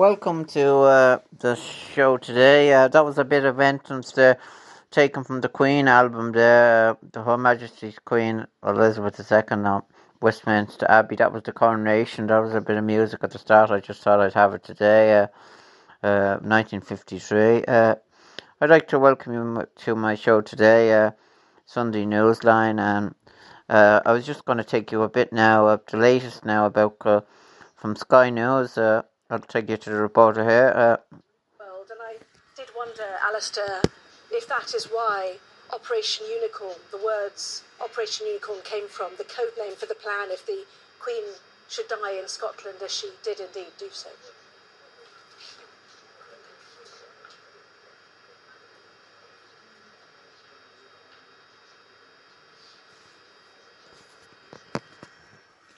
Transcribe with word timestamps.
Welcome 0.00 0.46
to 0.46 0.66
uh, 0.78 1.18
the 1.40 1.54
show 1.56 2.16
today. 2.16 2.72
Uh, 2.72 2.88
that 2.88 3.04
was 3.04 3.18
a 3.18 3.24
bit 3.24 3.44
of 3.44 3.60
entrance 3.60 4.12
there, 4.12 4.38
taken 4.90 5.22
from 5.22 5.42
the 5.42 5.48
Queen 5.50 5.88
album 5.88 6.32
there, 6.32 6.92
uh, 6.92 6.94
the 7.12 7.22
Her 7.22 7.36
Majesty's 7.36 7.98
Queen 7.98 8.46
Elizabeth 8.66 9.20
II 9.30 9.58
now, 9.58 9.84
Westminster 10.22 10.86
Abbey. 10.88 11.16
That 11.16 11.34
was 11.34 11.42
the 11.42 11.52
coronation. 11.52 12.28
That 12.28 12.38
was 12.38 12.54
a 12.54 12.62
bit 12.62 12.78
of 12.78 12.84
music 12.84 13.22
at 13.22 13.32
the 13.32 13.38
start. 13.38 13.70
I 13.70 13.80
just 13.80 14.00
thought 14.00 14.20
I'd 14.20 14.32
have 14.32 14.54
it 14.54 14.64
today, 14.64 15.26
1953. 16.00 17.64
Uh, 17.66 17.70
uh, 17.70 17.94
I'd 18.62 18.70
like 18.70 18.88
to 18.88 18.98
welcome 18.98 19.34
you 19.34 19.66
to 19.84 19.94
my 19.94 20.14
show 20.14 20.40
today, 20.40 21.10
Sunday 21.66 22.06
Newsline, 22.06 22.80
and 22.80 23.14
I 23.68 24.12
was 24.12 24.24
just 24.24 24.46
going 24.46 24.56
to 24.56 24.64
take 24.64 24.92
you 24.92 25.02
a 25.02 25.10
bit 25.10 25.30
now 25.30 25.66
of 25.66 25.82
the 25.90 25.98
latest 25.98 26.46
now 26.46 26.64
about 26.64 26.96
from 27.76 27.96
Sky 27.96 28.30
News. 28.30 28.78
I'll 29.30 29.38
take 29.38 29.70
you 29.70 29.76
to 29.76 29.90
the 29.90 29.96
reporter 29.96 30.42
here. 30.42 30.72
Uh, 30.74 30.96
world, 31.60 31.86
and 31.90 32.00
I 32.02 32.16
did 32.56 32.68
wonder, 32.76 33.06
Alistair, 33.24 33.80
if 34.32 34.48
that 34.48 34.74
is 34.74 34.86
why 34.86 35.36
Operation 35.72 36.26
Unicorn, 36.28 36.74
the 36.90 36.98
words 36.98 37.62
Operation 37.80 38.26
Unicorn 38.26 38.58
came 38.64 38.88
from, 38.88 39.12
the 39.18 39.24
code 39.24 39.52
name 39.56 39.76
for 39.76 39.86
the 39.86 39.94
plan 39.94 40.30
if 40.30 40.44
the 40.44 40.64
Queen 40.98 41.22
should 41.68 41.86
die 41.86 42.18
in 42.20 42.26
Scotland, 42.26 42.78
as 42.84 42.92
she 42.92 43.10
did 43.22 43.38
indeed 43.38 43.68
do 43.78 43.86
so. 43.92 44.08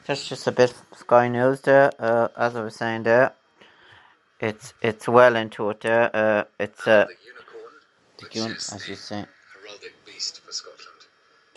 That's 0.06 0.27
just 0.27 0.46
a 0.46 0.52
bit 0.52 0.74
Sky 0.96 1.28
News 1.28 1.60
there, 1.60 1.92
uh, 1.98 2.28
as 2.36 2.56
I 2.56 2.62
was 2.62 2.77
saying 2.77 3.02
there 3.02 3.34
it's 4.42 4.74
it's 4.82 5.08
well 5.08 5.36
into 5.36 5.70
it 5.70 5.80
there. 5.80 6.10
Uh, 6.14 6.44
it's 6.60 6.86
uh, 6.86 7.06
the 7.06 7.16
unicorn, 7.24 7.74
the 8.18 8.74
as 8.74 8.88
you 8.88 8.96
say. 8.96 9.24
Heraldic 9.54 9.94
beast 10.06 10.40
for 10.40 10.52
Scotland. 10.52 11.06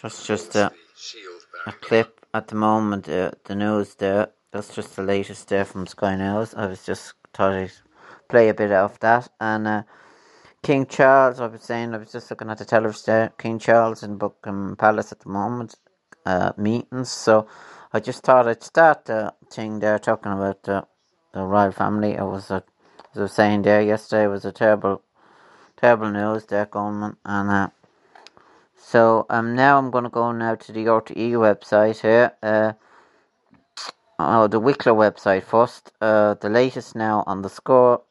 Just 0.01 0.27
just 0.27 0.53
shield 0.95 1.41
a 1.67 1.71
clip 1.73 2.25
at 2.33 2.47
the 2.47 2.55
moment. 2.55 3.09
Uh, 3.09 3.31
the 3.45 3.55
news 3.55 3.95
there. 3.95 4.29
That's 4.51 4.73
just 4.75 4.95
the 4.95 5.03
latest 5.03 5.49
there 5.49 5.65
from 5.65 5.87
Sky 5.87 6.15
News. 6.15 6.53
I 6.53 6.67
was 6.67 6.85
just 6.85 7.15
thought 7.33 7.53
I'd 7.53 7.71
play 8.29 8.49
a 8.49 8.53
bit 8.53 8.71
of 8.71 8.99
that 9.01 9.29
and. 9.41 9.67
Uh, 9.67 9.83
King 10.63 10.87
Charles, 10.87 11.39
I 11.39 11.47
was 11.47 11.61
saying, 11.61 11.93
I 11.93 11.97
was 11.97 12.11
just 12.11 12.29
looking 12.31 12.49
at 12.49 12.57
the 12.57 12.65
television 12.65 13.03
there. 13.05 13.33
King 13.37 13.59
Charles 13.59 14.03
in 14.03 14.17
Buckingham 14.17 14.75
Palace 14.75 15.11
at 15.11 15.19
the 15.21 15.29
moment, 15.29 15.75
uh, 16.25 16.53
meetings. 16.57 17.11
So 17.11 17.47
I 17.93 17.99
just 17.99 18.23
thought 18.23 18.47
I'd 18.47 18.63
start 18.63 19.05
the 19.05 19.33
thing 19.51 19.79
there 19.79 19.99
talking 19.99 20.31
about 20.33 20.63
the, 20.63 20.87
the 21.33 21.43
royal 21.43 21.71
family. 21.71 22.13
It 22.13 22.23
was 22.25 22.51
a 22.51 22.63
as 23.15 23.19
I 23.19 23.21
was 23.21 23.31
saying 23.31 23.61
there 23.61 23.81
yesterday, 23.81 24.27
was 24.27 24.43
a 24.43 24.51
terrible, 24.51 25.01
terrible 25.77 26.11
news 26.11 26.45
there 26.47 26.65
going 26.65 27.15
and 27.23 27.49
uh, 27.49 27.69
so 28.75 29.25
um 29.29 29.55
now 29.55 29.77
I'm 29.77 29.89
to 30.03 30.09
go 30.09 30.33
now 30.33 30.55
to 30.55 30.71
the 30.73 30.85
RTE 30.87 31.31
website 31.31 32.01
here. 32.01 32.33
Uh, 32.43 32.73
oh, 34.19 34.47
the 34.47 34.59
Wicklow 34.59 34.93
website 34.93 35.43
first. 35.43 35.93
Uh, 36.01 36.33
the 36.33 36.49
latest 36.49 36.93
now 36.93 37.23
on 37.25 37.41
the 37.41 37.47
score 37.47 38.01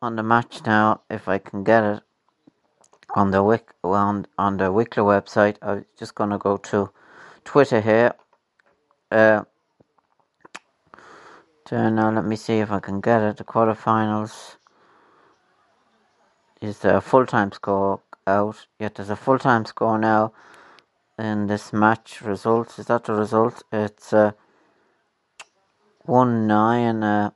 on 0.00 0.14
the 0.14 0.22
match 0.22 0.64
now, 0.64 1.00
if 1.10 1.26
I 1.26 1.38
can 1.38 1.64
get 1.64 1.82
it 1.82 2.02
on 3.16 3.32
the 3.32 3.42
Wick 3.42 3.72
on 3.82 4.26
on 4.38 4.58
the 4.58 4.70
Wicklow 4.70 5.06
website. 5.06 5.56
I'm 5.60 5.86
just 5.98 6.14
to 6.30 6.38
go 6.38 6.56
to 6.56 6.88
Twitter 7.44 7.80
here. 7.80 8.14
Uh, 9.10 9.42
so 11.70 11.88
now 11.88 12.10
let 12.10 12.24
me 12.24 12.34
see 12.34 12.58
if 12.58 12.72
I 12.72 12.80
can 12.80 13.00
get 13.00 13.22
it. 13.22 13.36
The 13.36 13.44
quarterfinals 13.44 14.56
is 16.60 16.80
the 16.80 17.00
full 17.00 17.26
time 17.26 17.52
score 17.52 18.00
out. 18.26 18.66
Yet 18.80 18.96
there's 18.96 19.08
a 19.08 19.14
full 19.14 19.38
time 19.38 19.64
score 19.64 19.96
now 19.96 20.32
in 21.16 21.46
this 21.46 21.72
match 21.72 22.22
results. 22.22 22.80
Is 22.80 22.86
that 22.86 23.04
the 23.04 23.12
result? 23.12 23.62
It's 23.72 24.12
uh, 24.12 24.32
1 26.06 26.48
9. 26.48 27.04
Uh, 27.04 27.30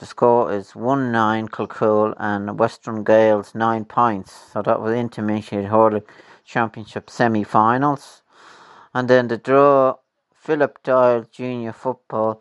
the 0.00 0.06
score 0.06 0.50
is 0.50 0.74
1 0.74 1.12
9 1.12 1.48
Kilcoole 1.48 2.14
and 2.16 2.58
Western 2.58 3.04
Gaels 3.04 3.54
9 3.54 3.84
points. 3.84 4.32
So 4.54 4.62
that 4.62 4.80
was 4.80 4.94
Intermediate 4.94 5.66
Hurling 5.66 6.04
Championship 6.46 7.10
semi 7.10 7.44
finals. 7.44 8.22
And 8.94 9.10
then 9.10 9.28
the 9.28 9.36
draw 9.36 9.96
Philip 10.46 10.80
Doyle 10.84 11.24
Junior 11.32 11.72
Football 11.72 12.40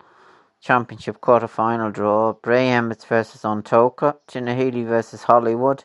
Championship 0.61 1.21
quarter 1.21 1.47
final 1.47 1.89
draw: 1.89 2.33
Bray 2.33 2.69
Emmets 2.69 3.03
versus 3.03 3.41
Tóchar, 3.41 4.17
Tinahely 4.27 4.85
versus 4.85 5.23
Hollywood, 5.23 5.83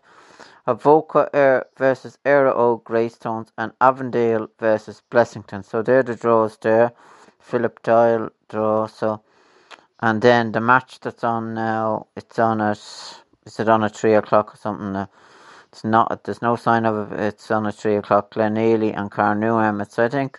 Avoca 0.67 1.31
Air 1.33 1.65
versus 1.79 2.19
Éire 2.27 2.55
Óg 2.55 2.85
Greystones, 2.85 3.53
and 3.57 3.73
Avondale 3.81 4.49
versus 4.59 5.01
Blessington. 5.11 5.65
So 5.65 5.81
they're 5.81 6.03
the 6.03 6.15
draws 6.15 6.59
there. 6.59 6.93
Philip 7.39 7.83
Doyle 7.83 8.29
draw. 8.51 8.87
So 8.87 9.23
and 10.01 10.21
then 10.21 10.53
the 10.53 10.61
match 10.61 11.01
that's 11.01 11.25
on 11.25 11.55
now, 11.55 12.09
it's 12.17 12.39
on 12.39 12.61
at 12.61 12.77
is 13.47 13.59
it 13.59 13.69
on 13.71 13.83
at 13.83 13.97
three 13.97 14.13
o'clock 14.15 14.53
or 14.53 14.59
something? 14.59 14.95
Uh, 14.95 15.07
it's 15.73 15.85
not. 15.85 16.25
There's 16.25 16.43
no 16.43 16.57
sign 16.57 16.85
of 16.85 17.13
it. 17.13 17.21
It's 17.21 17.51
on 17.51 17.67
at 17.67 17.77
three 17.77 17.97
o'clock. 17.97 18.31
Glenealy 18.35 18.95
and 18.95 19.11
Carnew 19.11 19.59
Emmets. 19.59 19.95
So 19.95 20.05
I 20.05 20.09
think 20.11 20.39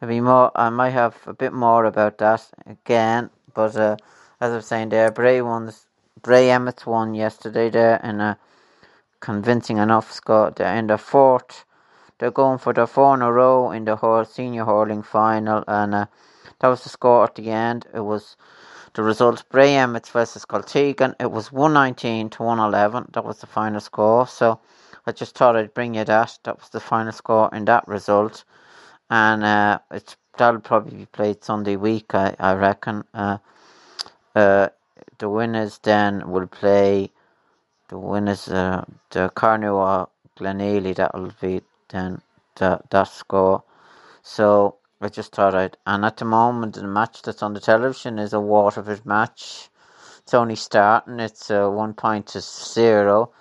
There'll 0.00 0.14
be 0.14 0.20
more. 0.20 0.52
I 0.56 0.70
might 0.70 0.90
have 0.90 1.16
a 1.26 1.34
bit 1.34 1.52
more 1.54 1.86
about 1.86 2.18
that 2.18 2.48
again, 2.66 3.30
but 3.54 3.76
uh, 3.76 3.96
as 4.40 4.52
I 4.52 4.56
was 4.56 4.66
saying 4.66 4.90
there, 4.90 5.10
Bray 5.10 5.42
won. 5.42 5.72
Bray 6.22 6.50
Emmets 6.50 6.86
won 6.86 7.14
yesterday 7.14 7.70
there 7.70 8.00
in 8.04 8.20
a 8.20 8.38
convincing 9.20 9.78
enough 9.78 10.12
score. 10.12 10.52
They're 10.52 10.76
in 10.76 10.88
the 10.88 10.98
fourth. 10.98 11.64
They're 12.18 12.30
going 12.32 12.58
for 12.58 12.72
the 12.72 12.86
four 12.86 13.14
in 13.14 13.22
a 13.22 13.32
row 13.32 13.72
in 13.72 13.86
the 13.86 13.96
whole 13.96 14.24
senior 14.24 14.64
hurling 14.66 15.02
final, 15.02 15.64
and 15.68 15.94
uh, 15.94 16.06
that 16.60 16.68
was 16.68 16.84
the 16.84 16.90
score 16.90 17.24
at 17.24 17.36
the 17.36 17.50
end. 17.50 17.86
It 17.94 18.00
was 18.00 18.36
the 18.94 19.02
result: 19.02 19.44
Bray 19.50 19.74
Emmets 19.76 20.10
versus 20.10 20.44
Kiltegan. 20.46 21.14
It 21.20 21.32
was 21.32 21.52
one 21.52 21.74
nineteen 21.74 22.30
to 22.30 22.44
one 22.44 22.60
eleven. 22.60 23.06
That 23.14 23.24
was 23.24 23.38
the 23.40 23.46
final 23.48 23.80
score. 23.80 24.26
So 24.28 24.60
I 25.06 25.12
just 25.12 25.36
thought 25.36 25.56
I'd 25.56 25.74
bring 25.74 25.94
you 25.94 26.04
that. 26.04 26.38
That 26.44 26.58
was 26.60 26.70
the 26.70 26.80
final 26.80 27.12
score 27.12 27.50
in 27.52 27.64
that 27.66 27.88
result 27.88 28.44
and 29.10 29.44
uh, 29.44 29.80
it's 29.90 30.16
that'll 30.38 30.60
probably 30.60 30.98
be 30.98 31.06
played 31.06 31.44
Sunday 31.44 31.76
week, 31.76 32.14
I, 32.14 32.36
I 32.38 32.54
reckon. 32.54 33.04
Uh, 33.14 33.38
uh, 34.36 34.68
the 35.18 35.28
winners 35.30 35.78
then 35.82 36.30
will 36.30 36.46
play 36.48 37.10
the 37.88 37.98
winners, 37.98 38.48
uh, 38.48 38.84
the 39.10 39.30
Carnew 39.34 40.06
Glenealy, 40.38 40.96
that'll 40.96 41.32
be 41.40 41.62
then 41.90 42.22
the, 42.56 42.80
that 42.90 43.04
score. 43.08 43.64
So 44.22 44.76
I 45.00 45.08
just 45.08 45.34
thought 45.34 45.54
I'd, 45.54 45.76
and 45.86 46.04
at 46.04 46.18
the 46.18 46.26
moment, 46.26 46.74
the 46.76 46.84
match 46.84 47.22
that's 47.22 47.42
on 47.42 47.54
the 47.54 47.60
television 47.60 48.18
is 48.18 48.32
a 48.34 48.40
Waterford 48.40 49.06
match. 49.06 49.70
It's 50.18 50.34
only 50.34 50.56
starting, 50.56 51.20
it's 51.20 51.50
uh, 51.50 51.68
one 51.68 51.94
point 51.94 52.28
to 52.28 52.40
zero, 52.42 53.32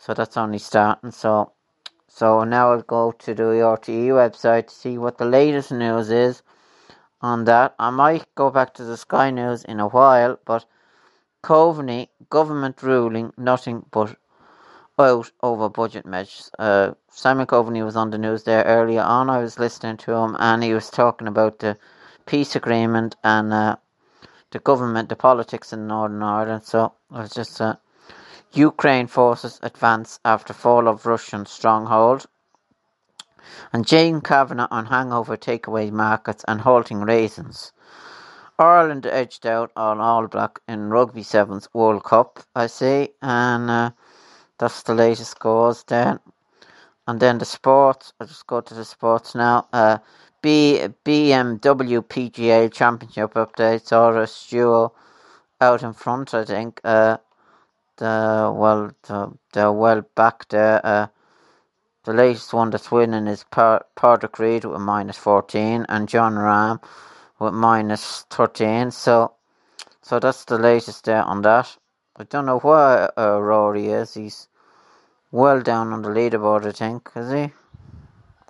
so 0.00 0.14
that's 0.14 0.36
only 0.36 0.58
starting. 0.58 1.12
So 1.12 1.52
so 2.16 2.44
now 2.44 2.72
I'll 2.72 2.80
go 2.80 3.12
to 3.12 3.34
the 3.34 3.42
RTE 3.42 4.08
website 4.08 4.68
to 4.68 4.74
see 4.74 4.96
what 4.96 5.18
the 5.18 5.26
latest 5.26 5.70
news 5.70 6.10
is 6.10 6.42
on 7.20 7.44
that. 7.44 7.74
I 7.78 7.90
might 7.90 8.34
go 8.34 8.50
back 8.50 8.72
to 8.74 8.84
the 8.84 8.96
Sky 8.96 9.30
News 9.30 9.64
in 9.64 9.80
a 9.80 9.88
while, 9.88 10.38
but 10.46 10.64
Coveney 11.42 12.08
government 12.30 12.82
ruling 12.82 13.34
nothing 13.36 13.84
but 13.90 14.16
out 14.98 15.30
over 15.42 15.68
budget 15.68 16.06
measures. 16.06 16.50
Uh, 16.58 16.92
Simon 17.10 17.46
Coveney 17.46 17.84
was 17.84 17.96
on 17.96 18.08
the 18.08 18.16
news 18.16 18.44
there 18.44 18.64
earlier 18.64 19.02
on. 19.02 19.28
I 19.28 19.36
was 19.42 19.58
listening 19.58 19.98
to 19.98 20.12
him, 20.12 20.36
and 20.38 20.64
he 20.64 20.72
was 20.72 20.88
talking 20.88 21.28
about 21.28 21.58
the 21.58 21.76
peace 22.24 22.56
agreement 22.56 23.14
and 23.24 23.52
uh, 23.52 23.76
the 24.52 24.58
government, 24.60 25.10
the 25.10 25.16
politics 25.16 25.70
in 25.70 25.86
Northern 25.86 26.22
Ireland. 26.22 26.64
So 26.64 26.94
I 27.10 27.20
was 27.20 27.30
just 27.32 27.60
uh, 27.60 27.76
Ukraine 28.52 29.06
forces 29.06 29.58
advance 29.62 30.18
after 30.24 30.52
fall 30.52 30.88
of 30.88 31.06
Russian 31.06 31.46
stronghold. 31.46 32.26
And 33.72 33.86
Jane 33.86 34.20
Kavanagh 34.20 34.68
on 34.70 34.86
hangover 34.86 35.36
takeaway 35.36 35.90
markets 35.90 36.44
and 36.48 36.60
halting 36.60 37.00
raisins. 37.00 37.72
Ireland 38.58 39.04
edged 39.06 39.46
out 39.46 39.70
on 39.76 40.00
All 40.00 40.26
Black 40.28 40.60
in 40.66 40.88
Rugby 40.88 41.22
Sevens 41.22 41.68
World 41.74 42.04
Cup, 42.04 42.40
I 42.54 42.68
see, 42.68 43.10
and 43.20 43.70
uh, 43.70 43.90
that's 44.58 44.82
the 44.82 44.94
latest 44.94 45.32
scores 45.32 45.84
then. 45.84 46.20
And 47.06 47.20
then 47.20 47.38
the 47.38 47.44
sports, 47.44 48.12
I'll 48.18 48.26
just 48.26 48.46
go 48.46 48.60
to 48.60 48.74
the 48.74 48.84
sports 48.84 49.34
now. 49.34 49.68
Uh, 49.72 49.98
B, 50.40 50.80
BMW 51.04 52.00
PGA 52.02 52.72
Championship 52.72 53.34
updates. 53.34 53.92
Irish 53.92 54.48
Duo 54.48 54.92
out 55.60 55.82
in 55.82 55.92
front, 55.92 56.34
I 56.34 56.44
think. 56.44 56.80
Uh, 56.82 57.18
the, 57.96 58.52
well, 58.54 58.90
the, 59.02 59.32
they're 59.52 59.72
well 59.72 60.02
back 60.14 60.48
there. 60.48 60.84
Uh, 60.84 61.06
the 62.04 62.12
latest 62.12 62.52
one 62.52 62.70
that's 62.70 62.92
winning 62.92 63.26
is 63.26 63.44
Padraig 63.50 64.38
Reed 64.38 64.64
with 64.64 64.80
minus 64.80 65.18
14 65.18 65.86
and 65.88 66.08
Jon 66.08 66.34
Rahm 66.34 66.80
with 67.40 67.52
minus 67.52 68.24
13. 68.30 68.90
So, 68.92 69.34
so 70.02 70.20
that's 70.20 70.44
the 70.44 70.58
latest 70.58 71.04
there 71.04 71.22
on 71.22 71.42
that. 71.42 71.76
I 72.16 72.24
don't 72.24 72.46
know 72.46 72.60
where 72.60 73.18
uh, 73.18 73.38
Rory 73.38 73.88
is. 73.88 74.14
He's 74.14 74.48
well 75.32 75.60
down 75.60 75.92
on 75.92 76.02
the 76.02 76.08
leaderboard, 76.08 76.64
I 76.66 76.72
think, 76.72 77.10
is 77.16 77.32
he? 77.32 77.52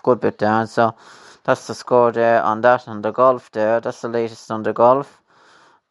Good 0.03 0.21
bit 0.21 0.39
down. 0.39 0.67
So 0.69 0.95
that's 1.45 1.67
the 1.67 1.75
score 1.75 2.13
there 2.13 2.43
on 2.43 2.61
that. 2.61 2.87
And 2.87 3.03
the 3.03 3.11
golf 3.11 3.51
there, 3.53 3.81
that's 3.81 4.03
the 4.03 4.09
latest 4.09 4.51
on 4.51 4.63
the 4.63 4.73
golf. 4.73 5.21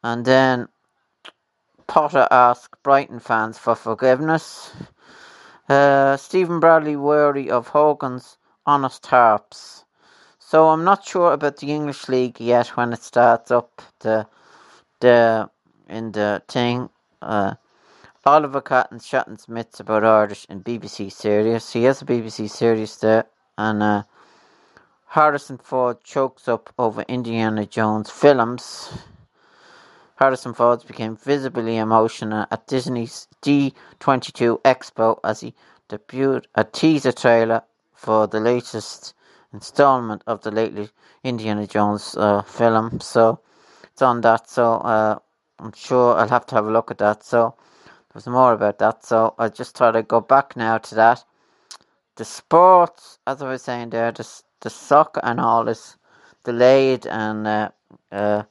And 0.04 0.24
then 0.24 0.68
Potter 1.88 2.28
asked 2.32 2.82
Brighton 2.84 3.20
fans 3.20 3.58
for 3.58 3.76
forgiveness. 3.76 4.74
Uh, 5.68 6.18
Stephen 6.18 6.60
Bradley 6.60 6.96
wary 6.96 7.50
of 7.50 7.70
Horgan's 7.70 8.38
honest 8.66 9.06
harps. 9.06 9.84
So 10.40 10.70
I'm 10.70 10.84
not 10.84 11.06
sure 11.06 11.34
about 11.34 11.58
the 11.58 11.72
English 11.72 12.08
League 12.08 12.40
yet 12.40 12.68
when 12.78 12.94
it 12.94 13.02
starts 13.02 13.52
up 13.52 13.82
the 14.00 14.28
the 15.00 15.50
in 15.90 16.12
the 16.12 16.42
thing. 16.48 16.90
Uh, 17.22 17.56
Oliver 18.26 18.62
Callan's 18.62 19.08
chatting 19.08 19.38
myths 19.48 19.80
about 19.80 20.04
Irish 20.04 20.46
in 20.50 20.64
BBC 20.64 21.12
series. 21.12 21.72
He 21.72 21.84
has 21.84 22.02
a 22.02 22.06
BBC 22.06 22.50
series 22.50 22.98
there, 22.98 23.26
and 23.58 23.84
uh, 23.84 24.04
Harrison 25.08 25.58
Ford 25.58 26.04
chokes 26.04 26.48
up 26.48 26.74
over 26.78 27.04
Indiana 27.04 27.66
Jones 27.66 28.10
films. 28.10 28.90
Harrison 30.16 30.54
Ford 30.54 30.86
became 30.88 31.18
visibly 31.18 31.78
emotional 31.78 32.46
at 32.50 32.68
Disney's 32.68 33.28
D22 33.42 34.62
Expo 34.62 35.20
as 35.24 35.42
he 35.42 35.54
debuted 35.90 36.46
a 36.56 36.64
teaser 36.64 37.12
trailer 37.12 37.64
for 37.94 38.26
the 38.28 38.40
latest 38.40 39.14
installment 39.54 40.24
of 40.26 40.42
the 40.42 40.52
lately 40.52 40.90
Indiana 41.24 41.68
Jones 41.68 42.16
uh, 42.18 42.42
film. 42.44 43.00
So 43.02 43.40
it's 43.84 44.02
on 44.02 44.22
that. 44.22 44.50
So 44.50 44.76
uh, 44.76 45.20
I'm 45.60 45.74
sure 45.74 46.16
I'll 46.16 46.30
have 46.30 46.46
to 46.48 46.56
have 46.56 46.66
a 46.66 46.72
look 46.72 46.92
at 46.92 47.00
that. 47.00 47.24
So 47.24 47.56
there's 48.14 48.28
more 48.28 48.54
about 48.54 48.80
that. 48.80 49.04
So 49.04 49.36
I 49.38 49.50
just 49.50 49.76
thought 49.76 49.96
I'd 49.96 50.08
go 50.08 50.22
back 50.22 50.56
now 50.56 50.78
to 50.78 50.96
that. 50.96 51.26
The 52.16 52.26
sports, 52.26 53.20
as 53.28 53.42
I 53.42 53.50
was 53.50 53.64
saying 53.64 53.90
there, 53.90 54.14
the, 54.14 54.26
the 54.62 54.70
soccer 54.70 55.20
and 55.24 55.42
all 55.42 55.68
is 55.68 55.98
delayed 56.46 57.06
and 57.06 57.46
uh, 58.12 58.44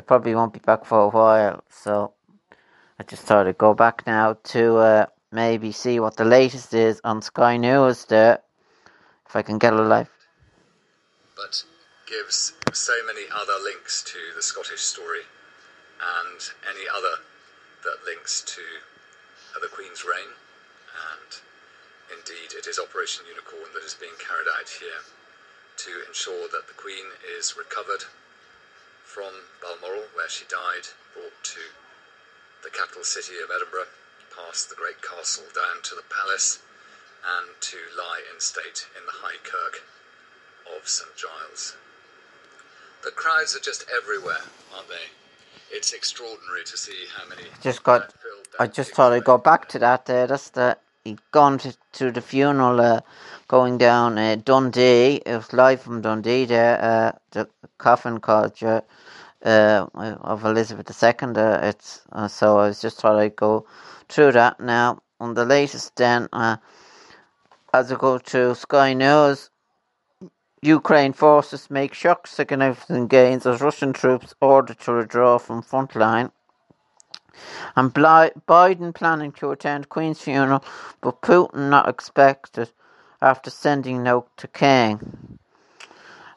it 0.00 0.06
probably 0.06 0.34
won't 0.34 0.54
be 0.54 0.60
back 0.60 0.86
for 0.86 0.98
a 0.98 1.08
while. 1.10 1.62
So 1.68 2.14
I 2.98 3.02
just 3.02 3.22
thought 3.22 3.46
I'd 3.46 3.58
go 3.58 3.74
back 3.74 4.06
now 4.06 4.38
to 4.54 4.76
uh, 4.78 5.06
maybe 5.30 5.72
see 5.72 6.00
what 6.00 6.16
the 6.16 6.24
latest 6.24 6.72
is 6.72 7.02
on 7.04 7.20
Sky 7.20 7.58
News 7.58 8.06
there, 8.06 8.40
if 9.28 9.36
I 9.36 9.42
can 9.42 9.58
get 9.58 9.74
a 9.74 9.82
live. 9.82 10.08
But 11.36 11.64
gives 12.06 12.54
so 12.72 12.94
many 13.06 13.26
other 13.30 13.62
links 13.62 14.02
to 14.04 14.18
the 14.34 14.42
Scottish 14.42 14.80
story 14.80 15.28
and 16.00 16.40
any 16.64 16.88
other 16.88 17.20
that 17.84 18.00
links 18.06 18.40
to 18.56 18.64
the 19.60 19.68
Queen's 19.68 20.02
reign. 20.02 20.32
And 21.12 21.30
indeed, 22.16 22.56
it 22.56 22.66
is 22.66 22.78
Operation 22.78 23.26
Unicorn 23.28 23.68
that 23.74 23.84
is 23.84 24.00
being 24.00 24.16
carried 24.16 24.48
out 24.48 24.68
here 24.80 25.04
to 25.84 26.08
ensure 26.08 26.48
that 26.48 26.68
the 26.68 26.80
Queen 26.80 27.04
is 27.36 27.54
recovered 27.58 28.04
from 29.10 29.34
Balmoral, 29.60 30.06
where 30.14 30.28
she 30.28 30.44
died, 30.46 30.86
brought 31.14 31.34
to 31.42 31.60
the 32.62 32.70
capital 32.70 33.02
city 33.02 33.34
of 33.42 33.50
Edinburgh, 33.50 33.90
past 34.30 34.68
the 34.68 34.76
great 34.76 35.02
castle 35.02 35.44
down 35.54 35.82
to 35.82 35.96
the 35.96 36.06
palace, 36.06 36.62
and 37.26 37.48
to 37.60 37.76
lie 37.98 38.22
in 38.32 38.40
state 38.40 38.86
in 38.96 39.04
the 39.06 39.18
High 39.18 39.42
Kirk 39.42 39.82
of 40.76 40.86
St 40.86 41.10
Giles. 41.16 41.76
The 43.02 43.10
crowds 43.10 43.56
are 43.56 43.60
just 43.60 43.84
everywhere, 43.90 44.46
aren't 44.74 44.88
they? 44.88 45.10
It's 45.72 45.92
extraordinary 45.92 46.64
to 46.66 46.76
see 46.76 47.06
how 47.16 47.28
many. 47.28 47.48
Just 47.60 47.82
got. 47.82 48.14
I 48.58 48.66
just 48.68 48.92
thought 48.92 49.12
I'd 49.12 49.24
go 49.24 49.38
back 49.38 49.68
to 49.70 49.78
that. 49.80 50.06
There, 50.06 50.26
that's 50.26 50.50
the 50.50 50.76
he'd 50.76 50.89
gone 51.32 51.58
to, 51.58 51.76
the 52.10 52.20
funeral 52.20 52.80
uh, 52.80 53.00
going 53.48 53.78
down 53.78 54.18
uh, 54.18 54.36
Dundee. 54.36 55.22
It 55.26 55.36
was 55.36 55.52
live 55.52 55.82
from 55.82 56.02
Dundee 56.02 56.44
there. 56.46 56.82
Uh, 56.82 57.12
the 57.32 57.48
coffin 57.78 58.20
called 58.20 58.62
uh, 59.44 59.86
of 59.94 60.44
Elizabeth 60.44 61.02
II. 61.02 61.30
Uh, 61.36 61.58
it's 61.62 62.02
uh, 62.12 62.28
so 62.28 62.58
I 62.58 62.68
was 62.68 62.80
just 62.80 62.98
thought 63.00 63.18
I'd 63.18 63.36
go 63.36 63.66
through 64.08 64.32
that 64.32 64.60
now. 64.60 65.00
On 65.20 65.34
the 65.34 65.44
latest, 65.44 65.96
then 65.96 66.28
uh, 66.32 66.56
as 67.74 67.92
I 67.92 67.96
go 67.96 68.18
to 68.18 68.54
Sky 68.54 68.94
News, 68.94 69.50
Ukraine 70.62 71.12
forces 71.12 71.70
make 71.70 71.94
shock 71.94 72.26
significant 72.26 73.10
gains 73.10 73.46
as 73.46 73.60
Russian 73.60 73.92
troops 73.92 74.34
ordered 74.40 74.78
to 74.80 74.96
withdraw 74.96 75.38
from 75.38 75.62
front 75.62 75.94
line. 75.94 76.32
And 77.76 77.92
Biden 77.92 78.94
planning 78.94 79.32
to 79.32 79.50
attend 79.50 79.88
Queen's 79.88 80.20
funeral, 80.20 80.64
but 81.00 81.22
Putin 81.22 81.70
not 81.70 81.88
expected 81.88 82.70
after 83.22 83.50
sending 83.50 84.02
note 84.02 84.28
to 84.38 84.48
King. 84.48 85.38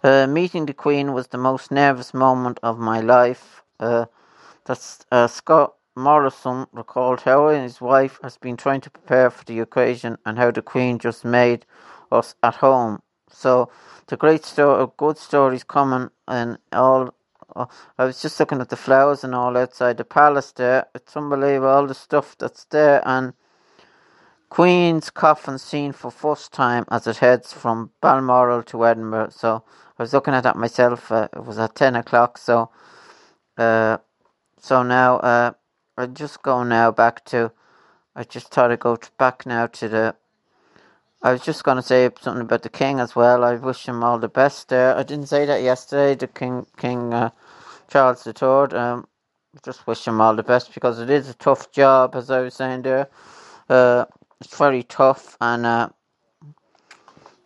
Uh, 0.04 0.28
meeting 0.28 0.66
the 0.66 0.74
Queen 0.74 1.14
was 1.14 1.28
the 1.28 1.38
most 1.38 1.72
nervous 1.72 2.14
moment 2.14 2.60
of 2.62 2.78
my 2.78 3.00
life. 3.00 3.64
Uh, 3.80 4.06
that's 4.66 5.06
uh, 5.12 5.28
Scott 5.28 5.76
Morrison 5.96 6.68
recalled 6.74 7.22
how 7.22 7.50
his 7.50 7.80
wife 7.80 8.20
has 8.24 8.38
been 8.38 8.58
trying 8.58 8.82
to 8.82 8.90
prepare 8.90 9.30
for 9.30 9.46
the 9.46 9.60
occasion 9.60 10.18
and 10.26 10.38
how 10.38 10.52
the 10.52 10.62
Queen 10.62 11.00
just 11.00 11.24
made 11.24 11.66
us 12.12 12.36
at 12.44 12.56
home. 12.56 13.02
So 13.30 13.70
the 14.08 14.18
great 14.18 14.46
story, 14.46 14.88
good 14.98 15.18
stories 15.18 15.64
coming 15.64 16.10
and 16.28 16.58
all. 16.72 17.14
Uh, 17.56 17.68
I 17.98 18.06
was 18.06 18.22
just 18.22 18.40
looking 18.40 18.62
at 18.62 18.70
the 18.70 18.78
flowers 18.78 19.24
and 19.24 19.36
all 19.36 19.58
outside 19.58 19.98
the 19.98 20.06
palace 20.06 20.52
there. 20.54 20.88
It's 20.96 21.18
unbelievable 21.18 21.70
all 21.70 21.88
the 21.88 21.96
stuff 21.96 22.38
that's 22.40 22.66
there 22.66 23.02
and 23.06 23.34
Queen's 24.50 25.12
coffin 25.12 25.60
seen 25.60 25.94
for 25.94 26.12
first 26.12 26.54
time 26.54 26.86
as 26.90 27.08
it 27.08 27.18
heads 27.18 27.54
from 27.54 27.92
Balmoral 28.02 28.64
to 28.64 28.86
Edinburgh. 28.88 29.30
So 29.32 29.64
I 30.00 30.04
was 30.04 30.14
looking 30.14 30.34
at 30.34 30.44
that 30.44 30.56
myself. 30.58 31.12
Uh, 31.12 31.30
it 31.34 31.46
was 31.46 31.60
at 31.60 31.76
ten 31.76 31.96
o'clock. 31.98 32.38
So, 32.40 32.72
uh, 33.58 34.00
so 34.60 34.84
now 34.84 35.18
uh, 35.18 35.54
I 35.98 36.08
just 36.08 36.44
go 36.44 36.64
now 36.64 36.92
back 36.92 37.26
to. 37.26 37.52
I 38.16 38.24
just 38.24 38.50
thought 38.54 38.72
I'd 38.72 38.80
go 38.82 38.98
back 39.18 39.46
now 39.46 39.68
to 39.68 39.90
the. 39.90 40.16
I 41.24 41.34
was 41.34 41.44
just 41.44 41.64
going 41.64 41.78
to 41.78 41.84
say 41.84 42.10
something 42.22 42.44
about 42.44 42.64
the 42.64 42.70
king 42.70 43.00
as 43.00 43.16
well. 43.16 43.44
I 43.44 43.56
wish 43.56 43.88
him 43.88 44.04
all 44.04 44.20
the 44.20 44.30
best 44.30 44.70
there. 44.70 44.96
I 44.98 45.04
didn't 45.04 45.28
say 45.28 45.46
that 45.46 45.64
yesterday. 45.64 46.16
The 46.16 46.28
king, 46.28 46.68
King 46.78 47.14
Charles 47.94 48.26
III. 48.26 48.76
Um, 48.76 49.08
just 49.64 49.86
wish 49.86 50.08
him 50.08 50.20
all 50.20 50.36
the 50.36 50.42
best 50.42 50.74
because 50.74 51.00
it 51.00 51.12
is 51.12 51.30
a 51.30 51.36
tough 51.36 51.72
job, 51.72 52.16
as 52.16 52.32
I 52.32 52.40
was 52.42 52.56
saying 52.56 52.82
there. 52.82 53.08
Uh, 53.70 54.06
it's 54.42 54.58
very 54.58 54.82
tough, 54.82 55.38
and 55.40 55.64
uh, 55.64 55.90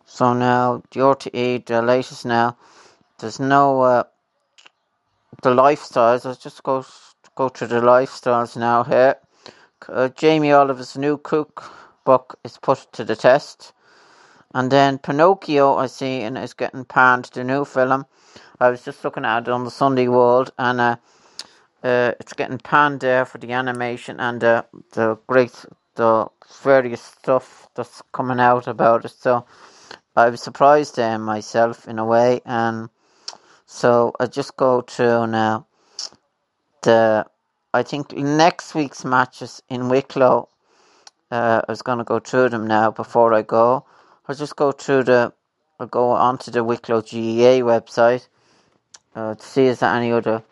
so 0.06 0.32
now 0.32 0.82
the 0.90 1.00
RTE, 1.00 1.66
the 1.66 1.82
latest 1.82 2.24
now, 2.24 2.56
there's 3.18 3.38
no 3.38 3.82
uh, 3.82 4.04
the 5.42 5.50
lifestyles. 5.50 6.24
Let's 6.24 6.42
just 6.42 6.62
go 6.62 6.82
go 7.34 7.50
to 7.50 7.66
the 7.66 7.82
lifestyles 7.82 8.56
now 8.56 8.84
here. 8.84 9.16
Uh, 9.86 10.08
Jamie 10.08 10.52
Oliver's 10.52 10.96
new 10.96 11.18
cookbook 11.18 12.38
is 12.42 12.56
put 12.56 12.90
to 12.92 13.04
the 13.04 13.16
test. 13.16 13.74
And 14.54 14.72
then 14.72 14.98
Pinocchio, 14.98 15.76
I 15.76 15.86
see, 15.86 16.22
and 16.22 16.38
is 16.38 16.54
getting 16.54 16.84
panned, 16.84 17.26
the 17.34 17.44
new 17.44 17.64
film. 17.64 18.06
I 18.60 18.70
was 18.70 18.84
just 18.84 19.04
looking 19.04 19.24
at 19.24 19.44
it 19.44 19.50
on 19.50 19.64
the 19.64 19.70
Sunday 19.70 20.08
World, 20.08 20.52
and 20.58 20.80
uh, 20.80 20.96
uh, 21.84 22.12
it's 22.20 22.32
getting 22.34 22.58
panned 22.58 23.00
there 23.00 23.24
for 23.24 23.38
the 23.38 23.52
animation 23.52 24.20
and 24.20 24.42
uh, 24.44 24.64
the 24.92 25.18
great, 25.28 25.52
the 25.96 26.28
various 26.62 27.02
stuff 27.02 27.68
that's 27.76 28.02
coming 28.12 28.40
out 28.40 28.68
about 28.68 29.04
it. 29.04 29.12
So 29.12 29.46
I 30.16 30.30
was 30.30 30.42
surprised 30.42 30.98
um, 30.98 31.22
myself 31.22 31.88
in 31.88 31.98
a 31.98 32.04
way, 32.06 32.40
and 32.46 32.90
so 33.66 34.14
I 34.20 34.26
just 34.26 34.56
go 34.56 34.82
to 34.82 35.26
now 35.26 35.66
the. 36.82 37.26
I 37.74 37.82
think 37.84 38.12
next 38.14 38.74
week's 38.74 39.04
matches 39.04 39.62
in 39.68 39.88
Wicklow. 39.90 40.48
Uh, 41.30 41.62
I 41.68 41.72
was 41.72 41.82
going 41.82 41.98
to 41.98 42.04
go 42.04 42.20
through 42.20 42.50
them 42.50 42.66
now 42.66 42.90
before 42.90 43.34
I 43.34 43.42
go. 43.42 43.86
I'll 44.28 44.36
just 44.36 44.56
go 44.56 44.72
through 44.72 45.04
the. 45.04 45.32
I'll 45.80 45.86
go 45.88 46.10
onto 46.10 46.50
the 46.50 46.64
Wicklow 46.64 47.02
GAA 47.02 47.62
website 47.64 48.28
uh, 49.16 49.34
to 49.36 49.42
see 49.44 49.66
is 49.66 49.80
there 49.80 49.94
any 49.94 50.12
other 50.12 50.42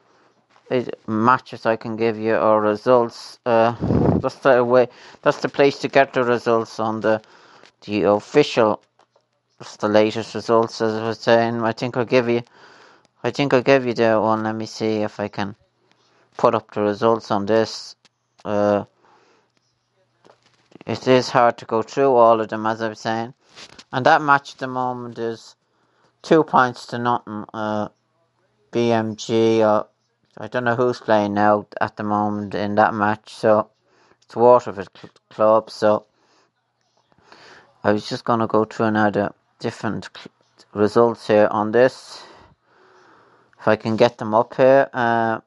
matches 1.06 1.66
I 1.66 1.76
can 1.76 1.97
give 1.97 2.18
you 2.18 2.37
or 2.37 2.61
results. 2.61 3.38
Uh, 3.47 3.75
That's 4.21 4.37
the 4.37 4.64
way. 4.64 4.88
That's 5.23 5.40
the 5.40 5.49
place 5.49 5.78
to 5.80 5.88
get 5.88 6.12
the 6.12 6.25
results 6.25 6.80
on 6.80 7.00
the 7.00 7.23
the 7.87 8.04
official. 8.04 8.83
That's 9.59 9.76
the 9.78 9.88
latest 9.88 10.35
results, 10.35 10.80
as 10.80 10.95
I 10.95 11.09
was 11.09 11.21
saying. 11.21 11.62
I 11.62 11.73
think 11.73 11.97
I'll 11.97 12.04
give 12.04 12.28
you. 12.28 12.42
I 13.25 13.30
think 13.30 13.54
I'll 13.54 13.62
give 13.62 13.87
you 13.87 13.95
that 13.95 14.16
one. 14.21 14.45
Let 14.45 14.56
me 14.56 14.66
see 14.66 14.99
if 15.02 15.21
I 15.21 15.28
can 15.28 15.56
put 16.37 16.54
up 16.54 16.73
the 16.73 16.83
results 16.83 17.30
on 17.30 17.47
this. 17.47 17.97
Uh, 18.45 18.85
it 20.87 21.09
is 21.09 21.30
hard 21.30 21.59
to 21.59 21.64
go 21.64 21.83
through 21.83 22.14
all 22.14 22.40
of 22.40 22.49
them, 22.49 22.66
as 22.66 22.83
I 22.83 22.88
was 22.90 23.00
saying. 23.00 23.35
And 23.93 24.07
that 24.07 24.23
match 24.23 24.55
at 24.55 24.59
the 24.59 24.66
moment 24.69 25.19
is 25.19 25.57
two 26.23 26.45
points 26.45 26.87
to 26.88 26.99
nothing. 26.99 27.45
Uh, 27.55 27.88
BMG, 28.73 29.61
uh, 29.61 29.85
I 30.38 30.49
don't 30.49 30.64
know 30.64 30.76
who's 30.76 31.00
playing 31.00 31.35
now 31.35 31.66
at 31.81 31.97
the 31.97 32.05
moment 32.05 32.55
in 32.55 32.75
that 32.76 32.95
match. 32.95 33.35
So 33.35 33.71
it's 34.23 34.37
Waterford 34.37 34.88
Club. 35.31 35.71
So 35.71 36.07
I 37.85 37.93
was 37.93 38.09
just 38.09 38.25
to 38.26 38.47
go 38.47 38.64
through 38.64 38.87
another 38.87 39.33
different 39.61 40.09
results 40.75 41.26
here 41.28 41.49
on 41.50 41.73
this. 41.73 42.23
If 43.61 43.69
I 43.69 43.76
can 43.76 43.97
get 43.97 44.19
them 44.19 44.35
up 44.35 44.55
here. 44.55 44.88
Uh, 44.93 45.40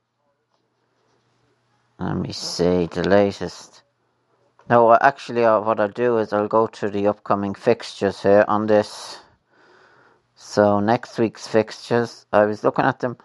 let 2.00 2.18
me 2.18 2.34
see 2.34 2.88
the 2.88 3.04
latest. 3.08 3.84
No, 4.70 4.96
actually, 5.02 5.46
uh, 5.46 5.62
what 5.62 5.80
I'll 5.80 5.90
do 5.90 6.18
is 6.20 6.34
I'll 6.34 6.48
go 6.48 6.68
to 6.68 6.90
the 6.90 7.08
upcoming 7.08 7.56
fixtures 7.56 8.22
here 8.22 8.46
on 8.48 8.68
this. 8.68 9.20
So 10.36 10.80
next 10.80 11.18
week's 11.20 11.48
fixtures, 11.48 12.26
I 12.32 12.46
was 12.46 12.64
looking 12.64 12.86
at 12.86 13.00
them 13.00 13.18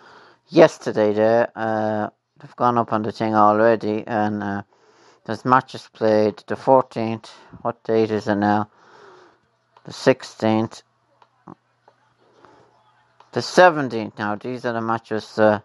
yesterday. 0.48 1.12
There, 1.12 1.50
uh, 1.54 2.08
they've 2.40 2.56
gone 2.56 2.78
up 2.78 2.92
on 2.92 3.02
the 3.02 3.12
thing 3.12 3.34
already, 3.34 4.04
and 4.06 4.42
uh, 4.42 4.62
there's 5.26 5.44
matches 5.44 5.88
played. 5.92 6.42
The 6.46 6.56
14th. 6.56 7.28
What 7.62 7.84
date 7.84 8.10
is 8.10 8.28
it 8.28 8.36
now? 8.36 8.70
The 9.84 9.92
16th. 9.92 10.82
The 13.32 13.40
17th. 13.40 14.18
Now 14.18 14.36
these 14.36 14.64
are 14.64 14.72
the 14.72 14.80
matches. 14.80 15.38
Uh, 15.38 15.60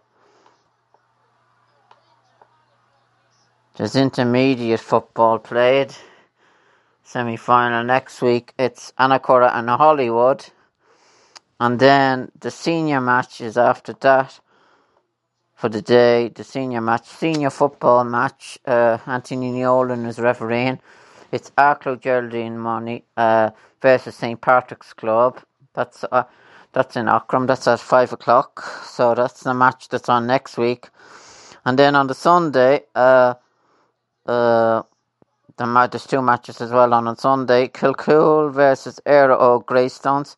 There's 3.80 3.96
intermediate 3.96 4.80
football 4.80 5.38
played. 5.38 5.94
Semi 7.02 7.38
final 7.38 7.82
next 7.82 8.20
week. 8.20 8.52
It's 8.58 8.92
Annacurra 8.98 9.54
and 9.54 9.70
Hollywood. 9.70 10.44
And 11.58 11.78
then 11.78 12.30
the 12.38 12.50
senior 12.50 13.00
match 13.00 13.40
is 13.40 13.56
after 13.56 13.94
that 13.94 14.38
for 15.54 15.70
the 15.70 15.80
day. 15.80 16.28
The 16.28 16.44
senior 16.44 16.82
match, 16.82 17.06
senior 17.06 17.48
football 17.48 18.04
match. 18.04 18.58
Uh, 18.66 18.98
Anthony 19.06 19.50
Nolan 19.50 20.04
is 20.04 20.18
refereeing. 20.18 20.78
It's 21.32 21.50
Arklow 21.56 21.98
Geraldine 21.98 22.58
Money 22.58 23.04
uh, 23.16 23.48
versus 23.80 24.14
St 24.14 24.38
Patrick's 24.42 24.92
Club. 24.92 25.40
That's 25.72 26.04
uh, 26.12 26.24
that's 26.74 26.96
in 26.96 27.06
Aughrim. 27.06 27.46
That's 27.46 27.66
at 27.66 27.80
five 27.80 28.12
o'clock. 28.12 28.62
So 28.84 29.14
that's 29.14 29.42
the 29.42 29.54
match 29.54 29.88
that's 29.88 30.10
on 30.10 30.26
next 30.26 30.58
week. 30.58 30.90
And 31.64 31.78
then 31.78 31.96
on 31.96 32.08
the 32.08 32.14
Sunday, 32.14 32.82
uh, 32.94 33.36
uh, 34.26 34.82
the 35.56 35.88
there's 35.90 36.06
two 36.06 36.22
matches 36.22 36.60
as 36.60 36.70
well 36.72 36.94
on 36.94 37.08
on 37.08 37.16
Sunday. 37.16 37.68
Kilcoole 37.68 38.52
versus 38.52 39.00
Óg 39.06 39.66
Greystones. 39.66 40.36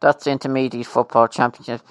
That's 0.00 0.24
the 0.24 0.32
Intermediate 0.32 0.86
Football 0.86 1.28
Championship, 1.28 1.82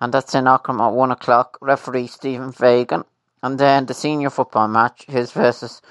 and 0.00 0.12
that's 0.12 0.34
in 0.34 0.46
Aughrim 0.46 0.80
at 0.86 0.92
one 0.94 1.12
o'clock. 1.12 1.58
Referee 1.60 2.08
Stephen 2.08 2.52
Fagan, 2.52 3.04
and 3.42 3.58
then 3.58 3.86
the 3.86 3.94
senior 3.94 4.30
football 4.30 4.68
match 4.68 5.06
his 5.06 5.32
versus 5.32 5.82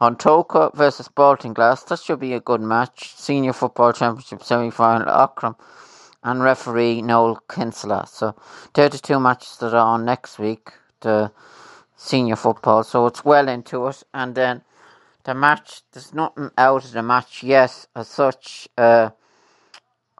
Tóchar 0.00 0.74
versus 0.74 1.08
Baltinglass. 1.08 1.86
That 1.88 2.00
should 2.00 2.20
be 2.20 2.34
a 2.34 2.40
good 2.40 2.62
match. 2.62 3.14
Senior 3.16 3.52
Football 3.52 3.92
Championship 3.92 4.42
semi 4.44 4.70
final 4.70 5.06
Aughrim, 5.08 5.56
and 6.22 6.42
referee 6.42 7.02
Noel 7.02 7.40
Kinsella. 7.48 8.06
So 8.08 8.34
they're 8.74 8.88
the 8.88 8.98
two 8.98 9.20
matches 9.20 9.58
that 9.58 9.74
are 9.74 9.86
on 9.94 10.04
next 10.04 10.38
week. 10.38 10.70
The 11.00 11.32
senior 11.96 12.36
football, 12.36 12.84
so 12.84 13.06
it's 13.06 13.24
well 13.24 13.48
into 13.48 13.86
it. 13.88 14.02
And 14.14 14.34
then 14.34 14.62
the 15.24 15.34
match, 15.34 15.82
there's 15.92 16.14
nothing 16.14 16.50
out 16.56 16.84
of 16.84 16.92
the 16.92 17.02
match 17.02 17.42
yet 17.42 17.86
as 17.96 18.08
such. 18.08 18.68
Uh, 18.78 19.10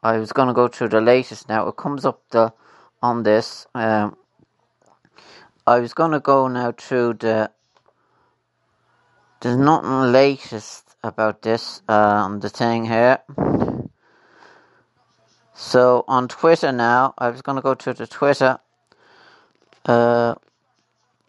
I 0.03 0.19
was 0.19 0.33
going 0.33 0.49
to 0.49 0.55
go 0.55 0.69
through 0.69 0.89
the 0.89 1.01
latest 1.01 1.49
now. 1.49 1.69
It 1.69 1.77
comes 1.77 2.05
up 2.05 2.23
the 2.31 2.53
on 3.03 3.23
this. 3.23 3.67
Um, 3.75 4.17
I 5.67 5.81
was 5.81 5.95
going 5.95 6.13
to 6.13 6.21
go 6.21 6.49
now 6.49 6.73
through 6.73 7.15
the. 7.15 7.51
There's 9.41 9.57
nothing 9.57 10.13
latest 10.13 10.97
about 11.05 11.43
this 11.43 11.83
uh, 11.89 11.93
on 11.93 12.41
the 12.41 12.49
thing 12.49 12.85
here. 12.87 13.19
So 15.55 16.05
on 16.09 16.29
Twitter 16.29 16.73
now, 16.73 17.15
I 17.19 17.31
was 17.31 17.43
going 17.43 17.57
to 17.57 17.63
go 17.63 17.75
to 17.75 17.95
the 17.95 18.07
Twitter. 18.07 18.59
Uh, 19.85 20.35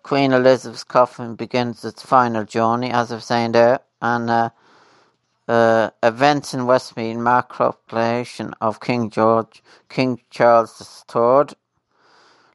Queen 0.08 0.32
Elizabeth's 0.32 0.86
coffin 0.86 1.36
begins 1.36 1.84
its 1.84 2.02
final 2.02 2.46
journey, 2.46 2.90
as 2.90 3.12
I've 3.12 3.26
saying 3.26 3.52
there, 3.52 3.82
and 4.02 4.30
uh, 4.30 4.50
uh, 5.50 5.90
events 6.02 6.54
in 6.54 6.66
Westmeath 6.66 7.18
mark 7.18 7.50
proclamation 7.50 8.54
of 8.62 8.80
King 8.80 9.10
George, 9.10 9.62
King 9.90 10.22
Charles 10.30 11.04
III. 11.14 11.58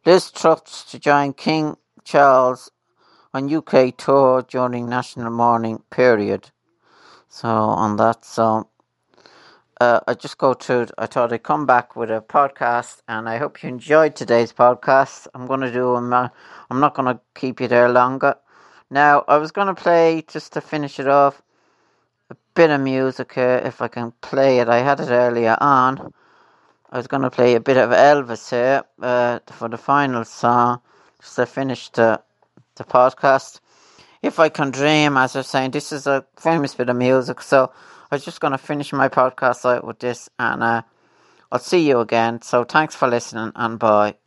Liz 0.07 0.31
Truss 0.31 0.83
to 0.93 0.99
join 0.99 1.35
King 1.35 1.77
Charles 2.05 2.71
on 3.35 3.53
UK 3.55 3.99
tour 3.99 4.41
during 4.49 4.89
national 4.89 5.31
mourning 5.31 5.83
period. 5.91 6.53
So 7.29 7.49
on 7.49 7.97
that, 7.97 8.25
so 8.25 8.67
uh, 9.81 10.01
I 10.07 10.15
just 10.15 10.39
go 10.39 10.55
to. 10.55 10.87
I 10.99 11.07
thought 11.07 11.33
I'd 11.33 11.43
come 11.43 11.67
back 11.67 11.97
with 11.97 12.11
a 12.11 12.21
podcast, 12.21 13.03
and 13.09 13.29
I 13.29 13.39
hope 13.39 13.63
you 13.63 13.69
enjoyed 13.69 14.15
today's 14.15 14.53
podcast. 14.53 15.27
I'm 15.35 15.47
going 15.47 15.61
to 15.61 15.73
do. 15.73 15.95
I'm, 15.95 16.13
uh, 16.13 16.29
I'm 16.71 16.81
not 16.81 16.95
going 16.95 17.15
to 17.15 17.21
keep 17.35 17.61
you 17.61 17.69
there 17.69 17.89
longer. 17.89 18.37
Now, 18.91 19.25
I 19.29 19.39
was 19.39 19.53
going 19.53 19.69
to 19.69 19.75
play 19.75 20.25
just 20.29 20.53
to 20.53 20.61
finish 20.61 21.01
it 21.01 21.09
off 21.09 21.43
a 22.31 22.37
bit 22.55 22.71
of 22.71 22.81
music 22.81 23.33
here, 23.35 23.61
if 23.65 23.83
I 23.83 23.89
can 23.89 24.13
play 24.21 24.59
it. 24.59 24.69
I 24.69 24.79
had 24.79 25.01
it 25.01 25.11
earlier 25.11 25.57
on. 25.61 26.13
I 26.91 26.99
was 26.99 27.07
going 27.07 27.23
to 27.23 27.31
play 27.31 27.55
a 27.55 27.61
bit 27.61 27.77
of 27.79 27.91
Elvis 27.91 28.51
here 28.51 28.85
uh, 29.01 29.41
for 29.53 29.69
the 29.69 29.79
final 29.79 30.25
song, 30.25 30.81
just 31.21 31.37
to 31.37 31.47
finish 31.47 31.89
the 31.91 32.21
the 32.77 32.85
podcast. 32.85 33.61
If 34.23 34.39
I 34.39 34.49
can 34.49 34.71
dream, 34.71 35.17
as 35.17 35.37
I 35.37 35.41
was 35.41 35.49
saying, 35.49 35.73
this 35.73 35.93
is 35.93 36.07
a 36.07 36.25
famous 36.37 36.75
bit 36.75 36.89
of 36.89 36.97
music, 36.97 37.41
so. 37.43 37.73
I 38.13 38.17
was 38.17 38.27
just 38.27 38.41
going 38.43 38.53
to 38.53 38.59
finish 38.59 38.93
my 38.93 39.09
podcast 39.09 39.65
out 39.65 39.87
with 39.87 39.99
this, 39.99 40.29
and 40.39 40.63
uh, 40.63 40.83
I'll 41.51 41.59
see 41.61 41.89
you 41.89 42.01
again. 42.01 42.43
So 42.43 42.65
thanks 42.65 42.95
for 42.95 43.09
listening, 43.09 43.53
and 43.57 43.79
bye. 43.79 44.22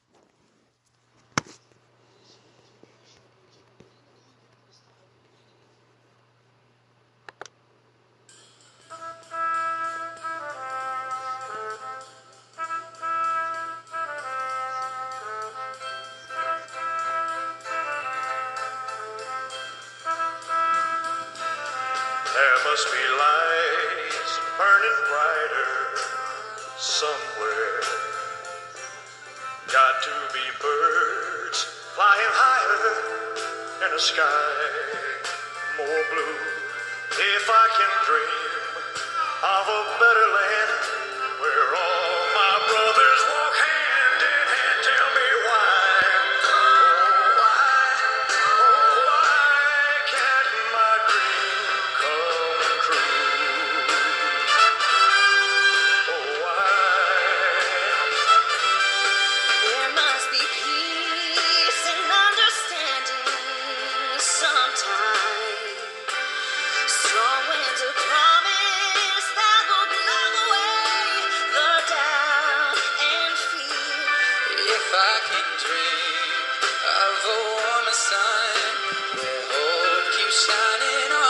Shining 80.35 81.11
on 81.13 81.24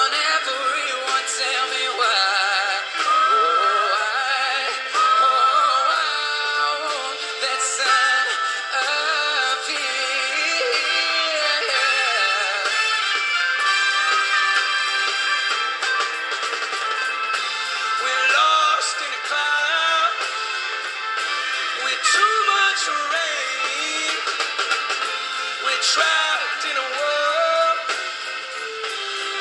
trapped 26.55 26.65
in 26.65 26.77
a 26.77 26.87
world 26.97 27.77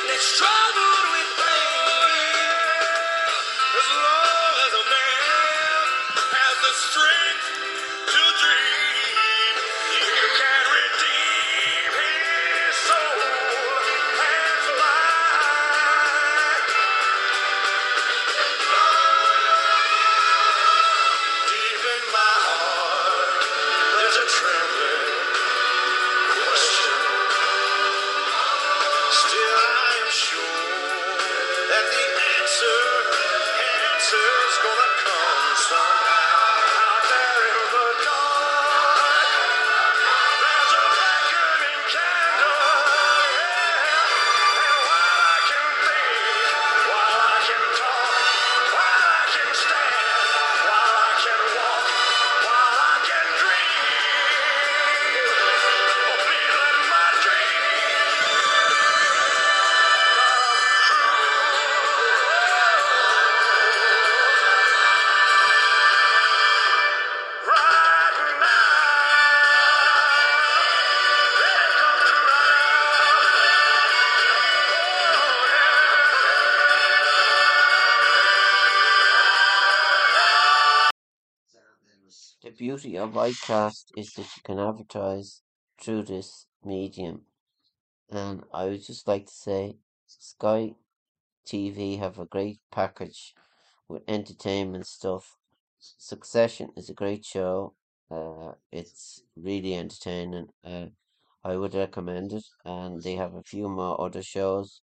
that's 0.07 0.37
troubled. 0.37 1.04
Beauty 82.85 82.99
of 82.99 83.13
Acast 83.13 83.85
is 83.97 84.13
that 84.13 84.27
you 84.35 84.43
can 84.43 84.59
advertise 84.59 85.41
through 85.81 86.03
this 86.03 86.45
medium. 86.63 87.25
And 88.11 88.43
I 88.53 88.65
would 88.65 88.85
just 88.85 89.07
like 89.07 89.25
to 89.25 89.33
say 89.33 89.77
Sky 90.05 90.75
TV 91.47 91.97
have 91.97 92.19
a 92.19 92.27
great 92.27 92.59
package 92.71 93.33
with 93.89 94.03
entertainment 94.07 94.85
stuff. 94.85 95.35
Succession 95.79 96.69
is 96.77 96.87
a 96.87 96.93
great 96.93 97.25
show. 97.25 97.73
Uh, 98.11 98.51
it's 98.71 99.23
really 99.35 99.73
entertaining. 99.73 100.49
Uh, 100.63 100.89
I 101.43 101.55
would 101.57 101.73
recommend 101.73 102.33
it. 102.33 102.45
And 102.65 103.01
they 103.01 103.15
have 103.15 103.33
a 103.33 103.41
few 103.41 103.67
more 103.67 103.99
other 103.99 104.21
shows. 104.21 104.81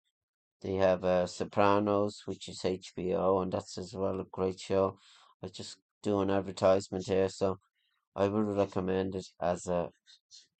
They 0.63 0.75
have 0.75 1.03
uh, 1.03 1.27
Sopranos, 1.27 2.23
which 2.27 2.49
is 2.49 2.61
HBO, 2.61 3.43
and 3.43 3.51
that's 3.51 3.77
as 3.77 3.93
well 3.93 4.21
a 4.21 4.25
great 4.31 4.61
show. 4.61 5.01
I 5.43 5.49
just 5.49 5.79
do 6.01 6.21
an 6.21 6.31
advertisement 6.31 7.07
here, 7.07 7.29
so 7.29 7.59
I 8.19 8.29
would 8.29 8.49
recommend 8.59 9.17
it 9.17 9.29
as 9.41 9.69
a 9.69 9.91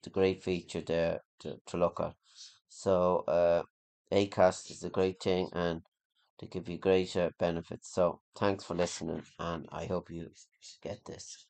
the 0.03 0.11
great 0.11 0.43
feature 0.43 0.81
there 0.81 1.21
to, 1.41 1.59
to 1.67 1.77
look 1.77 1.99
at. 1.99 2.15
So 2.69 3.25
uh, 3.27 3.63
Acast 4.13 4.71
is 4.71 4.83
a 4.83 4.89
great 4.89 5.21
thing, 5.21 5.49
and 5.53 5.81
they 6.39 6.47
give 6.47 6.69
you 6.69 6.77
great 6.77 7.15
uh, 7.17 7.31
benefits. 7.39 7.93
So 7.93 8.21
thanks 8.37 8.63
for 8.63 8.75
listening, 8.75 9.23
and 9.39 9.67
I 9.71 9.87
hope 9.87 10.09
you 10.11 10.31
get 10.83 11.05
this. 11.05 11.48